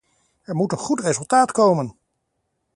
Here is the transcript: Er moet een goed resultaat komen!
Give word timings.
Er 0.43 0.55
moet 0.55 0.71
een 0.71 0.77
goed 0.77 0.99
resultaat 0.99 1.51
komen! 1.51 1.95